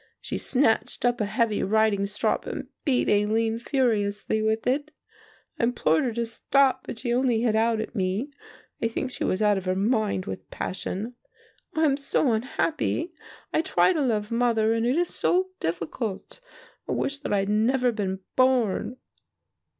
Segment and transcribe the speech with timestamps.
[0.19, 4.89] She snatched up a heavy riding strop and beat Aline furiously with it.
[5.59, 8.31] I implored her to stop but she only hit out at me.
[8.81, 11.13] I think she was out of her mind with passion.
[11.75, 13.13] "Oh, I am so unhappy.
[13.53, 16.41] I try to love mother and it is so difficult.
[16.89, 18.97] I wish that I had never been born."